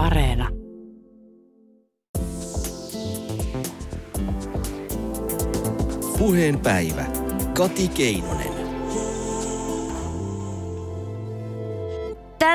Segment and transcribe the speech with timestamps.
[0.00, 0.48] Areena.
[6.18, 7.04] Puheen päivä.
[7.54, 8.49] Kati Keinonen.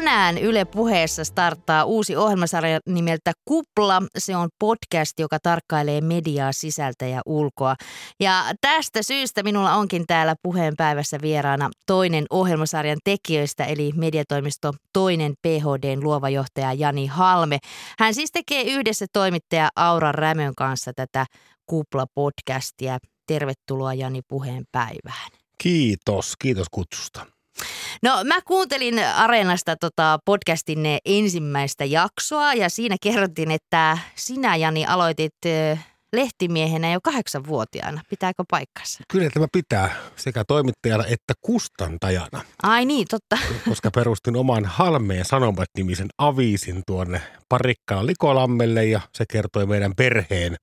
[0.05, 4.01] Tänään Yle Puheessa starttaa uusi ohjelmasarja nimeltä Kupla.
[4.17, 7.75] Se on podcast, joka tarkkailee mediaa sisältä ja ulkoa.
[8.19, 15.33] Ja tästä syystä minulla onkin täällä Puheen päivässä vieraana toinen ohjelmasarjan tekijöistä, eli mediatoimisto toinen
[15.41, 17.59] PHDn luova johtaja Jani Halme.
[17.99, 21.25] Hän siis tekee yhdessä toimittaja Aura Rämön kanssa tätä
[21.71, 22.97] Kupla-podcastia.
[23.27, 25.31] Tervetuloa Jani Puheen päivään.
[25.57, 27.34] Kiitos, kiitos kutsusta.
[28.03, 35.33] No mä kuuntelin Areenasta tota podcastin ensimmäistä jaksoa ja siinä kerrottiin, että sinä Jani aloitit
[36.15, 38.01] lehtimiehenä jo kahdeksanvuotiaana.
[38.09, 39.03] Pitääkö paikkansa?
[39.11, 42.41] Kyllä tämä pitää sekä toimittajana että kustantajana.
[42.63, 43.37] Ai niin, totta.
[43.69, 50.55] Koska perustin oman Halmeen Sanomat-nimisen aviisin tuonne Parikkala Likolammelle ja se kertoi meidän perheen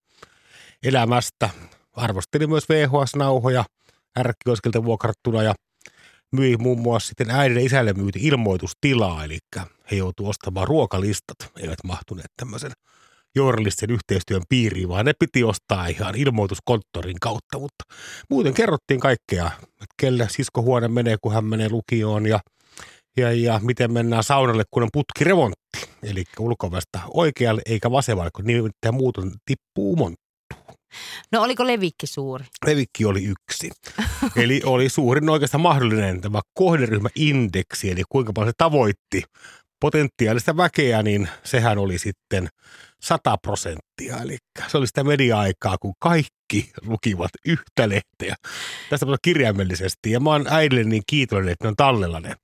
[0.82, 1.50] elämästä.
[1.92, 3.64] Arvosteli myös VHS-nauhoja
[4.18, 5.54] ärkkioskilta vuokrattuna ja
[6.32, 9.38] myi muun muassa sitten äidille ja isälle myyti ilmoitustilaa, eli
[9.90, 12.72] he joutuivat ostamaan ruokalistat, eivät mahtuneet tämmöisen
[13.34, 17.84] journalistisen yhteistyön piiriin, vaan ne piti ostaa ihan ilmoituskonttorin kautta, mutta
[18.30, 22.40] muuten kerrottiin kaikkea, että kelle siskohuone menee, kun hän menee lukioon ja,
[23.16, 28.94] ja, ja miten mennään saunalle, kun on putkiremontti, eli ulkovasta oikealle eikä vasemmalle, kun nimittäin
[28.94, 30.21] muuten tippuu monta.
[31.32, 32.44] No oliko levikki suuri?
[32.66, 33.70] Levikki oli yksi.
[34.36, 39.22] Eli oli suurin oikeastaan mahdollinen tämä kohderyhmäindeksi, eli kuinka paljon se tavoitti
[39.80, 42.48] potentiaalista väkeä, niin sehän oli sitten
[43.02, 44.16] 100 prosenttia.
[44.22, 44.36] Eli
[44.68, 48.34] se oli sitä media-aikaa, kun kaikki lukivat yhtä lehteä.
[48.90, 50.10] Tästä kirjaimellisesti.
[50.10, 52.34] Ja mä oon äidille niin kiitollinen, että ne on tallella ne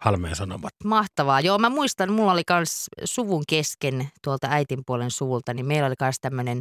[0.00, 0.72] Halmeen Sanomat.
[0.84, 1.40] Mahtavaa.
[1.40, 5.94] Joo, mä muistan, mulla oli myös suvun kesken tuolta äitin puolen suvulta, niin meillä oli
[6.00, 6.60] myös tämmöinen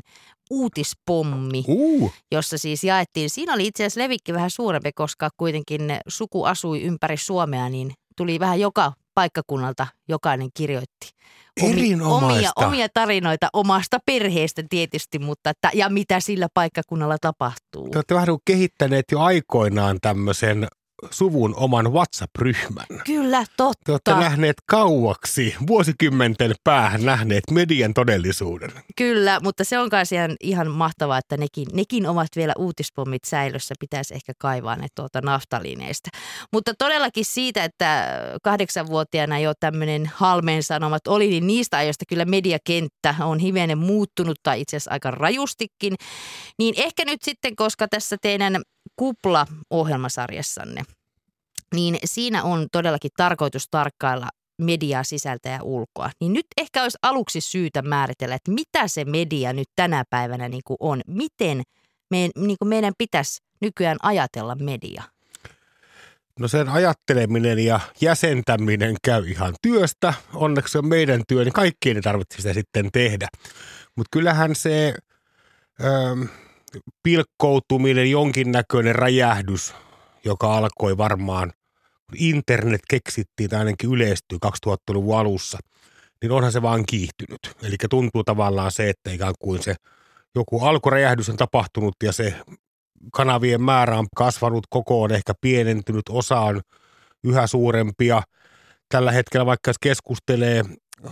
[0.52, 2.14] uutispommi, uh.
[2.32, 3.30] jossa siis jaettiin.
[3.30, 8.40] Siinä oli itse asiassa levikki vähän suurempi, koska kuitenkin suku asui ympäri Suomea, niin tuli
[8.40, 11.10] vähän joka paikkakunnalta jokainen kirjoitti
[12.04, 17.90] omia, omia tarinoita omasta perheestä tietysti, mutta että, ja mitä sillä paikkakunnalla tapahtuu.
[17.90, 20.68] Te olette vähän kehittäneet jo aikoinaan tämmöisen
[21.12, 22.86] suvun oman WhatsApp-ryhmän.
[23.06, 23.82] Kyllä, totta.
[23.86, 28.72] Te olette nähneet kauaksi, vuosikymmenten päähän nähneet median todellisuuden.
[28.98, 33.76] Kyllä, mutta se on myös ihan, ihan mahtavaa, että nekin, nekin ovat vielä uutispommit säilössä.
[33.80, 36.10] Pitäisi ehkä kaivaa ne tuolta naftaliineista.
[36.54, 38.08] Mutta todellakin siitä, että
[38.44, 44.62] kahdeksanvuotiaana jo tämmöinen halmeen sanomat oli, niin niistä ajoista kyllä mediakenttä on hivenen muuttunut tai
[44.62, 45.96] itse asiassa aika rajustikin.
[46.60, 48.62] Niin ehkä nyt sitten, koska tässä teidän
[48.96, 50.84] Kupla-ohjelmasarjassanne,
[51.74, 54.30] niin siinä on todellakin tarkoitus tarkkailla
[54.62, 56.10] mediaa sisältä ja ulkoa.
[56.20, 60.62] Niin nyt ehkä olisi aluksi syytä määritellä, että mitä se media nyt tänä päivänä niin
[60.66, 61.02] kuin on.
[61.08, 61.64] Miten
[62.12, 65.04] me, niin kuin meidän pitäisi nykyään ajatella media?
[66.40, 70.14] No sen ajatteleminen ja jäsentäminen käy ihan työstä.
[70.34, 73.28] Onneksi on meidän työ, niin kaikkien ei tarvitse sitä sitten tehdä.
[73.96, 74.94] Mutta kyllähän se...
[75.84, 76.16] Öö,
[77.04, 79.74] pilkkoutuminen, jonkinnäköinen räjähdys,
[80.26, 81.52] joka alkoi varmaan,
[82.06, 85.58] kun internet keksittiin tai ainakin yleistyi 2000-luvun alussa,
[86.22, 87.40] niin onhan se vaan kiihtynyt.
[87.64, 89.76] Eli tuntuu tavallaan se, että ikään kuin se
[90.36, 92.36] joku alkuräjähdys on tapahtunut ja se
[93.14, 96.62] kanavien määrä on kasvanut, koko on ehkä pienentynyt, osa on
[97.24, 98.22] yhä suurempia.
[98.90, 100.64] Tällä hetkellä vaikka jos keskustelee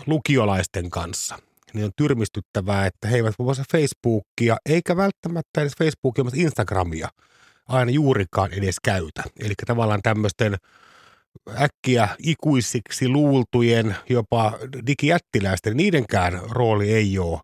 [0.07, 1.39] lukiolaisten kanssa–
[1.73, 7.09] niin on tyrmistyttävää, että he eivät muun muassa Facebookia, eikä välttämättä edes Facebookia, mutta Instagramia
[7.67, 9.23] aina juurikaan edes käytä.
[9.39, 10.55] Eli tavallaan tämmöisten
[11.61, 17.39] äkkiä ikuisiksi luultujen, jopa digijättiläisten, niidenkään rooli ei ole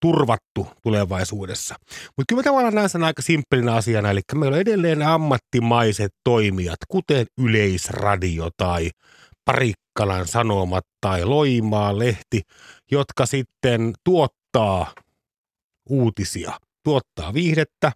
[0.00, 1.74] turvattu tulevaisuudessa.
[2.16, 6.78] Mutta kyllä mä tavallaan näen sen aika simppelinä asiana, eli meillä on edelleen ammattimaiset toimijat,
[6.88, 8.90] kuten Yleisradio tai
[9.44, 12.42] Parikkalan Sanomat tai Loimaa lehti,
[12.90, 14.92] jotka sitten tuottaa
[15.88, 16.52] uutisia,
[16.84, 17.92] tuottaa viihdettä.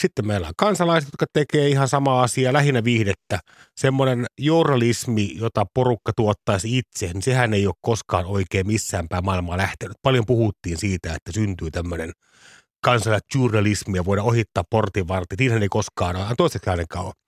[0.00, 3.38] Sitten meillä on kansalaiset, jotka tekee ihan sama asia, lähinnä viihdettä.
[3.76, 9.56] Semmoinen journalismi, jota porukka tuottaisi itse, niin sehän ei ole koskaan oikein missään päin maailmaa
[9.56, 9.96] lähtenyt.
[10.02, 12.12] Paljon puhuttiin siitä, että syntyy tämmöinen
[12.84, 15.38] kansalaisjournalismi ja voidaan ohittaa portinvartit.
[15.38, 17.25] Niinhän ei koskaan ole, toiseksi ainakaan ole.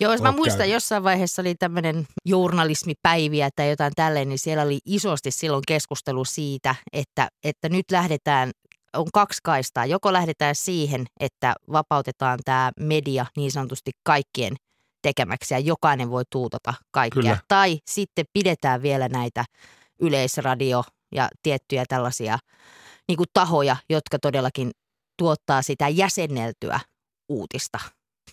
[0.00, 0.72] Joo, jos mä muistan, käynyt.
[0.72, 6.74] jossain vaiheessa oli tämmöinen journalismipäiviä tai jotain tälleen, niin siellä oli isosti silloin keskustelu siitä,
[6.92, 8.50] että, että nyt lähdetään
[8.96, 9.86] on kaksi kaistaa.
[9.86, 14.56] Joko lähdetään siihen, että vapautetaan tämä media niin sanotusti kaikkien
[15.02, 17.22] tekemäksi ja jokainen voi tuutata kaikkea.
[17.22, 17.38] Kyllä.
[17.48, 19.44] Tai sitten pidetään vielä näitä
[20.00, 20.84] yleisradio,
[21.14, 22.38] ja tiettyjä tällaisia
[23.08, 24.70] niin kuin tahoja, jotka todellakin
[25.18, 26.80] tuottaa sitä jäsenneltyä
[27.28, 27.78] uutista.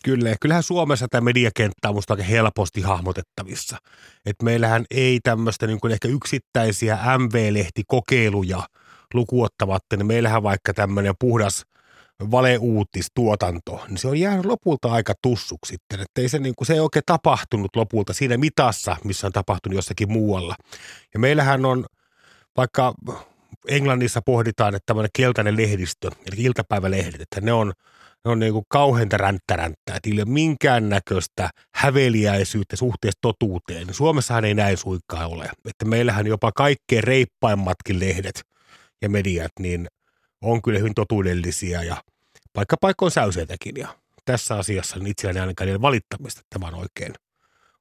[0.04, 3.78] Kyllä, kyllähän Suomessa tämä mediakenttä on musta aika helposti hahmotettavissa.
[4.26, 8.64] Että meillähän ei tämmöistä niin kuin ehkä yksittäisiä MV-lehtikokeiluja
[9.14, 11.66] lukuottamatta, niin meillähän vaikka tämmöinen puhdas
[12.32, 16.00] valeuutistuotanto, niin se on jäänyt lopulta aika tussuksi sitten.
[16.00, 19.76] Että ei se, niin kuin, se ei oikein tapahtunut lopulta siinä mitassa, missä on tapahtunut
[19.76, 20.56] jossakin muualla.
[21.14, 21.86] Ja meillähän on,
[22.58, 22.94] vaikka
[23.68, 27.74] Englannissa pohditaan, että tämmöinen keltainen lehdistö, eli iltapäivälehdet, että ne on–
[28.28, 33.94] ne on niin kuin kauheinta ränttäränttää, että ei ole minkäännäköistä häveliäisyyttä suhteessa totuuteen.
[33.94, 35.50] Suomessahan ei näin suikkaa ole.
[35.66, 38.42] Että meillähän jopa kaikkein reippaimmatkin lehdet
[39.02, 39.88] ja mediat, niin
[40.42, 42.04] on kyllä hyvin totuudellisia ja
[42.54, 43.76] paikka paikkoon säyseitäkin.
[43.78, 43.88] Ja
[44.26, 46.42] tässä asiassa niin itselläni ainakaan valittamista.
[46.50, 47.14] Tämä on oikein,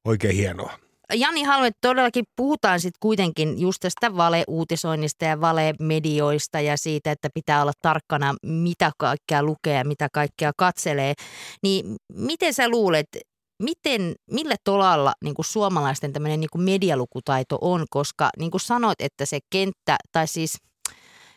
[0.04, 0.85] oikein hienoa.
[1.14, 7.62] Jani Halme, todellakin puhutaan sitten kuitenkin just tästä valeuutisoinnista ja valemedioista ja siitä, että pitää
[7.62, 11.14] olla tarkkana, mitä kaikkea lukee ja mitä kaikkea katselee.
[11.62, 13.06] Niin miten sä luulet,
[13.62, 19.26] miten, millä tolalla niin kuin suomalaisten tämmöinen niin medialukutaito on, koska niin kuin sanoit, että
[19.26, 20.56] se kenttä, tai siis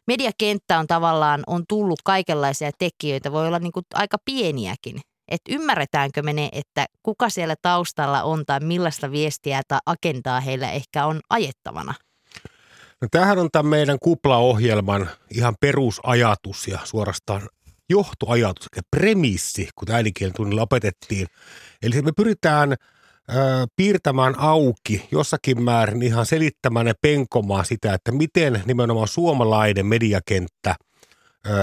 [0.07, 6.21] mediakenttä on tavallaan, on tullut kaikenlaisia tekijöitä, voi olla niin kuin aika pieniäkin että ymmärretäänkö
[6.21, 11.19] me ne, että kuka siellä taustalla on tai millaista viestiä tai agendaa heillä ehkä on
[11.29, 11.93] ajettavana?
[13.01, 17.49] No tämähän on tämän meidän kuplaohjelman ihan perusajatus ja suorastaan
[17.89, 21.27] johtoajatus, eli premissi, kun äidinkielen tunnilla opetettiin.
[21.83, 22.75] Eli me pyritään
[23.75, 30.75] piirtämään auki jossakin määrin ihan selittämään ja penkomaan sitä, että miten nimenomaan suomalainen mediakenttä–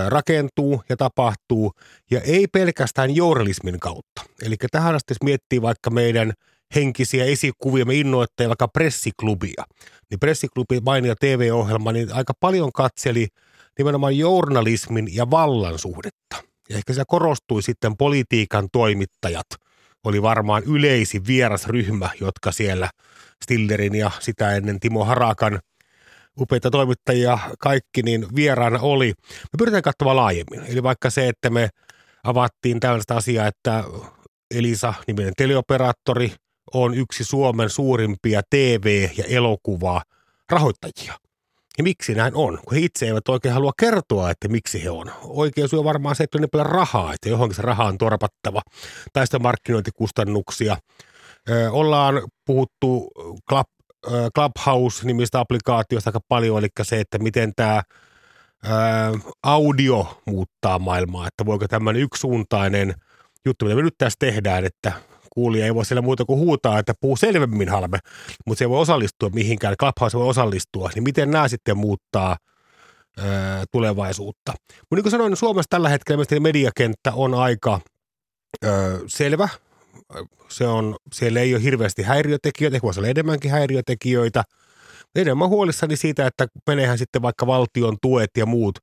[0.09, 1.73] rakentuu ja tapahtuu,
[2.11, 4.23] ja ei pelkästään journalismin kautta.
[4.43, 6.33] Eli tähän asti miettii vaikka meidän
[6.75, 9.65] henkisiä esikuvia, me innoitteja vaikka pressiklubia,
[10.11, 13.29] niin pressiklubi mainia TV-ohjelma, niin aika paljon katseli
[13.79, 16.37] nimenomaan journalismin ja vallan suhdetta.
[16.69, 19.47] Ja ehkä se korostui sitten politiikan toimittajat,
[20.05, 22.91] oli varmaan yleisin vierasryhmä, jotka siellä
[23.45, 25.61] Stillerin ja sitä ennen Timo Harakan–
[26.41, 29.13] upeita toimittajia kaikki, niin vieraana oli.
[29.29, 30.63] Me pyritään katsomaan laajemmin.
[30.69, 31.69] Eli vaikka se, että me
[32.25, 33.85] avattiin tällaista asiaa, että
[34.55, 36.33] Elisa, niminen teleoperaattori,
[36.75, 40.03] on yksi Suomen suurimpia TV- ja elokuvaa
[40.51, 41.15] rahoittajia.
[41.79, 42.59] Ja miksi näin on?
[42.65, 45.13] Kun he itse eivät oikein halua kertoa, että miksi he on.
[45.23, 48.63] Oikeus on varmaan se, että on niin paljon rahaa, että johonkin se raha on torpattava.
[49.13, 50.77] Tai sitten markkinointikustannuksia.
[51.71, 53.11] Ollaan puhuttu
[54.35, 57.83] Clubhouse-nimistä applikaatiosta aika paljon, eli se, että miten tämä
[59.43, 62.95] audio muuttaa maailmaa, että voiko tämmöinen yksisuuntainen
[63.45, 64.93] juttu, mitä me nyt tässä tehdään, että
[65.31, 67.99] kuulija ei voi siellä muuta kuin huutaa, että puu selvemmin halme,
[68.47, 72.37] mutta se ei voi osallistua mihinkään, Clubhouse voi osallistua, niin miten nämä sitten muuttaa
[73.73, 74.53] tulevaisuutta.
[74.69, 77.81] Mutta niin kuin sanoin, Suomessa tällä hetkellä mediakenttä on aika
[79.07, 79.49] selvä,
[80.49, 84.45] se on, siellä ei ole hirveästi häiriötekijöitä, voisi olla enemmänkin häiriötekijöitä.
[85.15, 88.79] Enemmän huolissani siitä, että menehän sitten vaikka valtion tuet ja muut,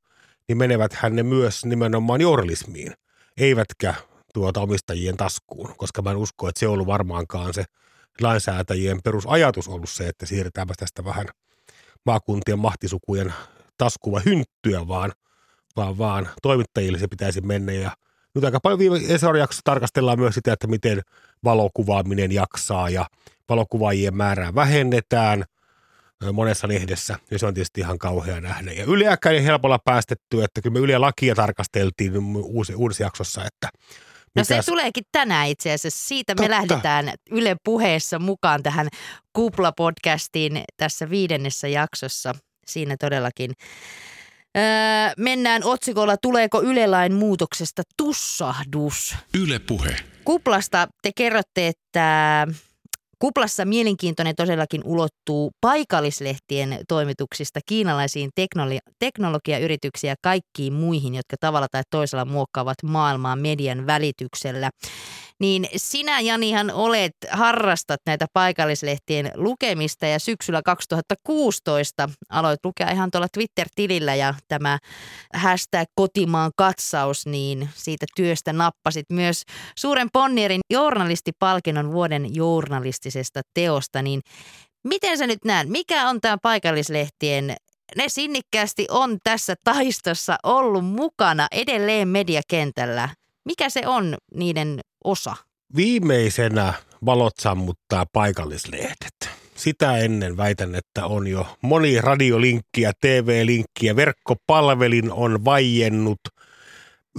[0.47, 2.93] niin menevät ne myös nimenomaan journalismiin,
[3.37, 3.93] eivätkä
[4.33, 7.63] tuota omistajien taskuun, koska mä en usko, että se on ollut varmaankaan se
[8.21, 11.25] lainsäätäjien perusajatus ollut se, että siirretäänpä tästä vähän
[12.05, 13.33] maakuntien mahtisukujen
[13.77, 15.11] taskuva hynttyä, vaan,
[15.75, 17.91] vaan, vaan toimittajille se pitäisi mennä ja–
[18.35, 18.99] nyt aika paljon viime
[19.39, 21.01] jaksossa tarkastellaan myös sitä, että miten
[21.43, 23.05] valokuvaaminen jaksaa ja
[23.49, 25.43] valokuvaajien määrää vähennetään
[26.33, 28.71] monessa lehdessä, ja se on tietysti ihan kauhea nähdä.
[28.71, 33.69] Ja yliäkään ei helpolla päästetty, että kyllä me Yle Lakia tarkasteltiin uusi, uudessa jaksossa, että
[34.35, 36.07] No se tuleekin tänään itse asiassa.
[36.07, 36.43] Siitä Totta.
[36.43, 38.87] me lähdetään Yle puheessa mukaan tähän
[39.33, 42.35] Kupla-podcastiin tässä viidennessä jaksossa.
[42.67, 43.51] Siinä todellakin
[44.57, 44.63] Öö,
[45.17, 49.15] mennään otsikolla Tuleeko Yle-lain muutoksesta tussahdus?
[49.41, 49.95] Yle puhe.
[50.23, 52.47] Kuplasta te kerrotte, että
[53.23, 61.83] Kuplassa mielenkiintoinen todellakin ulottuu paikallislehtien toimituksista kiinalaisiin teknolo- teknologiayrityksiin ja kaikkiin muihin, jotka tavalla tai
[61.89, 64.69] toisella muokkaavat maailmaa median välityksellä.
[65.39, 73.27] Niin sinä Janihan olet, harrastat näitä paikallislehtien lukemista ja syksyllä 2016 aloit lukea ihan tuolla
[73.33, 74.79] Twitter-tilillä ja tämä
[75.33, 79.43] hashtag kotimaan katsaus, niin siitä työstä nappasit myös.
[79.77, 82.35] Suuren Ponnierin journalistipalkinnon vuoden
[83.13, 84.21] journalistisesta teosta, niin
[84.83, 87.55] miten sä nyt näet, mikä on tämä paikallislehtien
[87.95, 93.09] ne sinnikkäästi on tässä taistossa ollut mukana edelleen mediakentällä.
[93.45, 95.35] Mikä se on niiden osa?
[95.75, 96.73] Viimeisenä
[97.05, 99.29] valot sammuttaa paikallislehdet.
[99.55, 106.19] sitä ennen väitän, että on jo moni radiolinkkiä, TV-linkkiä, verkkopalvelin on vaiennut.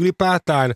[0.00, 0.72] Ylipäätään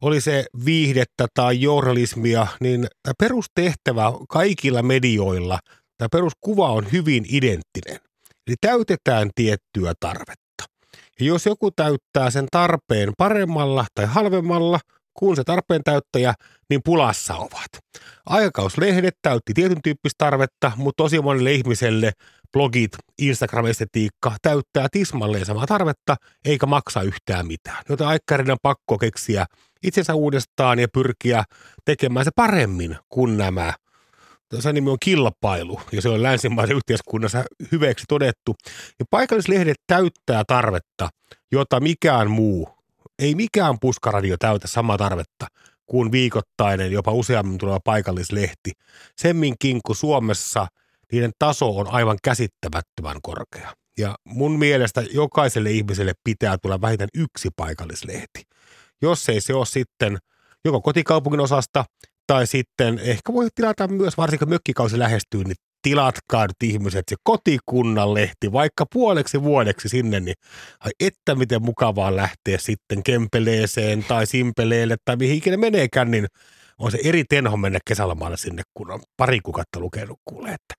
[0.00, 5.58] oli se viihdettä tai journalismia, niin tämä perustehtävä kaikilla medioilla,
[5.98, 8.00] tämä peruskuva on hyvin identtinen.
[8.46, 10.64] Eli täytetään tiettyä tarvetta.
[11.20, 14.80] Ja jos joku täyttää sen tarpeen paremmalla tai halvemmalla
[15.14, 16.34] kuin se tarpeen täyttäjä,
[16.70, 17.70] niin pulassa ovat.
[18.26, 22.12] Aikakauslehdet täytti tietyn tyyppistä tarvetta, mutta tosi monelle ihmiselle
[22.52, 22.92] blogit,
[23.22, 27.84] Instagram-estetiikka täyttää tismalleen samaa tarvetta, eikä maksa yhtään mitään.
[27.88, 29.46] Joten aikkarinen on pakko keksiä
[29.82, 31.44] itsensä uudestaan ja pyrkiä
[31.84, 33.72] tekemään se paremmin kuin nämä.
[34.58, 38.54] Se nimi on kilpailu ja se on länsimaisen yhteiskunnassa hyveksi todettu.
[38.98, 41.08] Ja paikallislehdet täyttää tarvetta,
[41.52, 42.68] jota mikään muu,
[43.18, 45.46] ei mikään puskaradio täytä samaa tarvetta
[45.86, 48.72] kuin viikoittainen, jopa useammin tuleva paikallislehti.
[49.16, 50.66] Semminkin, kun Suomessa
[51.12, 53.72] niiden taso on aivan käsittämättömän korkea.
[53.98, 58.42] Ja mun mielestä jokaiselle ihmiselle pitää tulla vähintään yksi paikallislehti.
[59.02, 60.18] Jos ei se ole sitten
[60.64, 61.84] joko kotikaupungin osasta
[62.26, 68.14] tai sitten ehkä voi tilata myös, varsinkin mökkikausi lähestyy, niin tilatkaa nyt ihmiset se kotikunnan
[68.14, 70.34] lehti vaikka puoleksi vuodeksi sinne, niin
[70.80, 76.26] ai että miten mukavaa lähteä sitten Kempeleeseen tai Simpeleelle tai mihin ikinä meneekään, niin
[76.78, 80.74] on se eri tenho mennä kesälomalle sinne, kun on pari kuukautta lukenut kuulee, että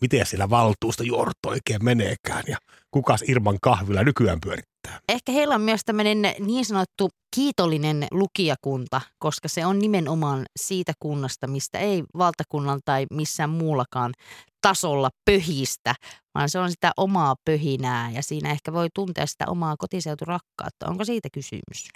[0.00, 2.56] miten sillä valtuusta juorto oikein meneekään ja
[2.90, 4.75] kukas Irman kahvilla nykyään pyörittää.
[5.08, 11.46] Ehkä heillä on myös tämmöinen niin sanottu kiitollinen lukijakunta, koska se on nimenomaan siitä kunnasta,
[11.46, 14.12] mistä ei valtakunnan tai missään muullakaan
[14.60, 15.94] tasolla pöhistä,
[16.34, 20.86] vaan se on sitä omaa pöhinää ja siinä ehkä voi tuntea sitä omaa kotiseuturakkautta.
[20.88, 21.88] Onko siitä kysymys?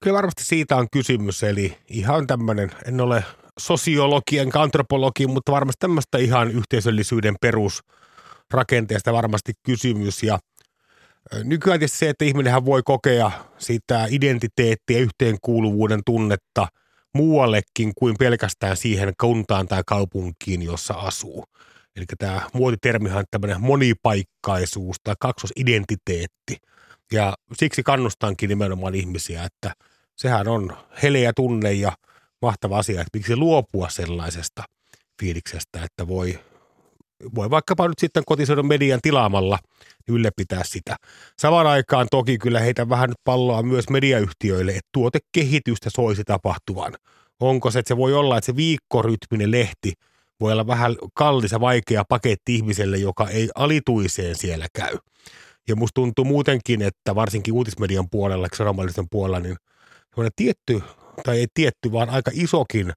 [0.00, 3.24] Kyllä varmasti siitä on kysymys, eli ihan tämmöinen, en ole
[3.60, 10.38] sosiologi enkä antropologi, mutta varmasti tämmöistä ihan yhteisöllisyyden perusrakenteesta varmasti kysymys ja
[11.44, 16.68] Nykyään tietysti se, että ihminenhän voi kokea sitä identiteettiä yhteenkuuluvuuden tunnetta
[17.14, 21.44] muuallekin kuin pelkästään siihen kuntaan tai kaupunkiin, jossa asuu.
[21.96, 26.56] Eli tämä muotitermihan on tämmöinen monipaikkaisuus tai kaksosidentiteetti.
[27.12, 29.72] Ja siksi kannustankin nimenomaan ihmisiä, että
[30.16, 31.92] sehän on heleä tunne ja
[32.42, 34.64] mahtava asia, että miksi luopua sellaisesta
[35.20, 36.38] fiiliksestä, että voi,
[37.34, 39.58] voi vaikkapa nyt sitten kotiseudun median tilaamalla
[40.08, 40.96] ylläpitää sitä.
[41.38, 46.94] Samaan aikaan toki kyllä heitä vähän nyt palloa myös mediayhtiöille, että tuotekehitystä soisi tapahtuvan.
[47.40, 49.92] Onko se, että se voi olla, että se viikkorytminen lehti
[50.40, 54.98] voi olla vähän kallis ja vaikea paketti ihmiselle, joka ei alituiseen siellä käy.
[55.68, 59.56] Ja musta tuntuu muutenkin, että varsinkin uutismedian puolella, sanomallisten puolella, niin
[60.10, 60.82] semmoinen tietty,
[61.24, 62.92] tai ei tietty, vaan aika isokin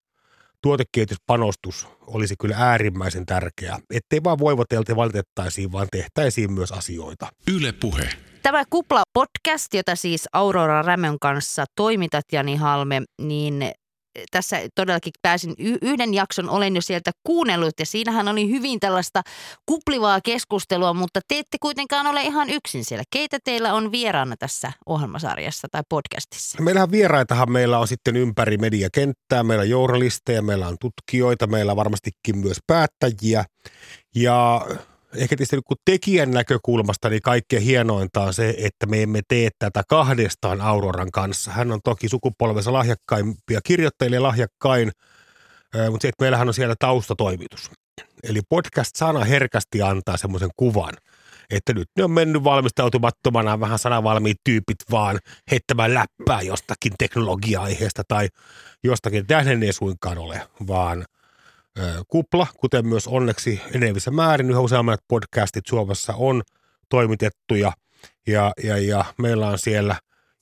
[0.63, 3.79] tuotekehityspanostus olisi kyllä äärimmäisen tärkeää.
[3.93, 7.27] Ettei vaan voivotelta ja valitettaisiin, vaan tehtäisiin myös asioita.
[7.55, 8.09] Yle Puhe.
[8.43, 13.71] Tämä Kupla-podcast, jota siis Aurora Rämön kanssa toimitat, Jani Halme, niin
[14.31, 19.21] tässä todellakin pääsin yhden jakson, olen jo sieltä kuunnellut ja siinähän oli hyvin tällaista
[19.65, 23.03] kuplivaa keskustelua, mutta te ette kuitenkaan ole ihan yksin siellä.
[23.13, 26.61] Keitä teillä on vieraana tässä ohjelmasarjassa tai podcastissa?
[26.61, 31.77] Meillähän vieraitahan meillä on sitten ympäri mediakenttää, meillä on journalisteja, meillä on tutkijoita, meillä on
[31.77, 33.45] varmastikin myös päättäjiä
[34.15, 34.67] ja
[35.15, 39.83] ehkä tietysti kun tekijän näkökulmasta niin kaikkein hienointa on se, että me emme tee tätä
[39.87, 41.51] kahdestaan Auroran kanssa.
[41.51, 44.91] Hän on toki sukupolvensa lahjakkaimpia kirjoittajille lahjakkain,
[45.91, 47.71] mutta se, että meillähän on siellä taustatoimitus.
[48.23, 50.93] Eli podcast-sana herkästi antaa semmoisen kuvan,
[51.49, 55.19] että nyt ne on mennyt valmistautumattomana vähän sanavalmiit tyypit vaan
[55.51, 58.27] heittämään läppää jostakin teknologia-aiheesta tai
[58.83, 59.27] jostakin.
[59.27, 61.05] Tähän ei suinkaan ole, vaan–
[62.07, 66.41] kupla, kuten myös onneksi enenevissä määrin yhä useammat podcastit Suomessa on
[66.89, 67.71] toimitettu ja,
[68.27, 68.77] ja, ja,
[69.17, 69.95] meillä on siellä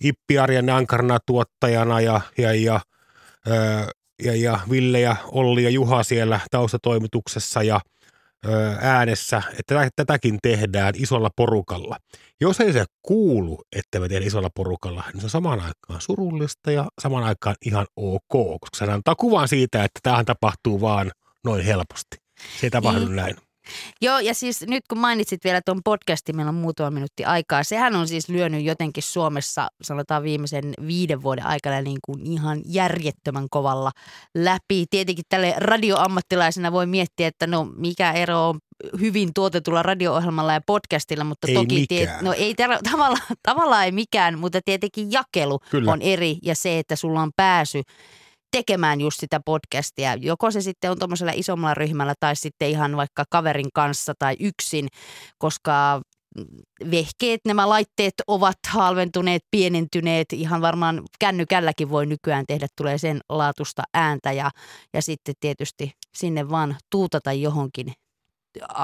[0.04, 0.66] Ippi Arjan
[1.26, 2.80] tuottajana ja, ja, ja,
[4.24, 7.80] ja, ja Ville ja Olli ja Juha siellä taustatoimituksessa ja
[8.82, 11.98] äänessä, että tätäkin tehdään isolla porukalla.
[12.42, 16.72] Jos ei se kuulu, että me tehdään isolla porukalla, niin se on samaan aikaan surullista
[16.72, 21.12] ja samaan aikaan ihan ok, koska se antaa kuvan siitä, että tähän tapahtuu vaan
[21.44, 22.18] noin helposti.
[22.60, 23.16] Se ei tapahdu niin.
[23.16, 23.36] näin.
[24.02, 27.64] Joo, ja siis nyt kun mainitsit vielä tuon podcastin, meillä on muutama minuutti aikaa.
[27.64, 33.48] Sehän on siis lyönyt jotenkin Suomessa, sanotaan viimeisen viiden vuoden aikana niin kuin ihan järjettömän
[33.50, 33.92] kovalla
[34.36, 34.86] läpi.
[34.90, 38.60] Tietenkin tälle radioammattilaisena voi miettiä, että no mikä ero on
[39.00, 41.88] hyvin tuotetulla radio-ohjelmalla ja podcastilla, mutta ei toki mikään.
[41.88, 42.56] Tie, no ei
[42.92, 45.92] tavallaan, tavallaan ei mikään, mutta tietenkin jakelu Kyllä.
[45.92, 47.82] on eri ja se, että sulla on pääsy
[48.52, 50.16] tekemään just sitä podcastia.
[50.16, 54.88] Joko se sitten on tuommoisella isommalla ryhmällä tai sitten ihan vaikka kaverin kanssa tai yksin,
[55.38, 56.02] koska
[56.92, 60.34] vehkeet, nämä laitteet ovat halventuneet, pienentyneet.
[60.34, 64.52] Ihan varmaan kännykälläkin voi nykyään tehdä, tulee sen laatusta ääntä ja,
[64.94, 67.94] ja sitten tietysti sinne vaan tuutata johonkin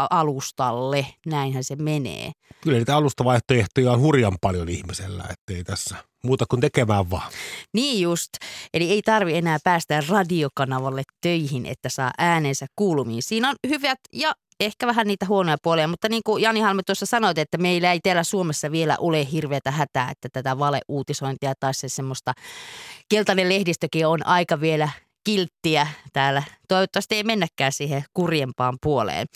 [0.10, 1.06] alustalle.
[1.26, 2.32] Näinhän se menee.
[2.62, 7.32] Kyllä niitä alustavaihtoehtoja on hurjan paljon ihmisellä, ettei tässä muuta kuin tekemään vaan.
[7.74, 8.30] Niin just.
[8.74, 13.24] Eli ei tarvi enää päästä radiokanavalle töihin, että saa äänensä kuulumiin.
[13.24, 17.06] Siinä on hyvät ja ehkä vähän niitä huonoja puolia, mutta niin kuin Jani Halme tuossa
[17.06, 21.90] sanoit, että meillä ei täällä Suomessa vielä ole hirveätä hätää, että tätä valeuutisointia tai se
[21.90, 22.34] semmoista
[23.10, 24.90] keltainen lehdistökin on aika vielä
[25.28, 26.44] kilttiä täällä.
[26.68, 29.28] Toivottavasti ei mennäkään siihen kurjempaan puoleen.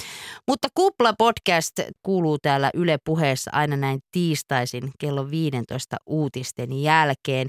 [0.47, 7.47] Mutta Kupla podcast kuuluu täällä Yle puheessa aina näin tiistaisin kello 15 uutisten jälkeen.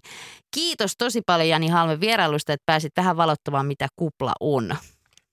[0.54, 4.76] Kiitos tosi paljon Jani Halme vierailusta, että pääsit vähän valottamaan, mitä Kupla on.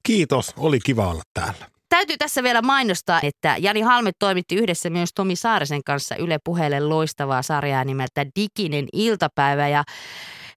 [0.03, 1.69] Kiitos, oli kiva olla täällä.
[1.89, 6.79] Täytyy tässä vielä mainostaa, että Jani Halme toimitti yhdessä myös Tomi Saarisen kanssa Yle puheelle
[6.79, 9.83] loistavaa sarjaa nimeltä Diginen iltapäivä ja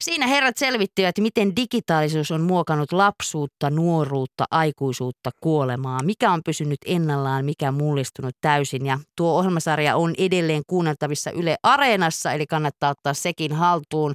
[0.03, 6.03] Siinä herrat selvittivät, miten digitaalisuus on muokannut lapsuutta, nuoruutta, aikuisuutta, kuolemaa.
[6.03, 8.87] Mikä on pysynyt ennallaan, mikä mullistunut täysin.
[8.87, 14.13] Ja tuo ohjelmasarja on edelleen kuunneltavissa Yle Areenassa, eli kannattaa ottaa sekin haltuun.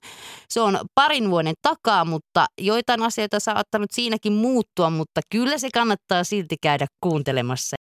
[0.50, 6.24] Se on parin vuoden takaa, mutta joitain asioita saattanut siinäkin muuttua, mutta kyllä se kannattaa
[6.24, 7.78] silti käydä kuuntelemassa.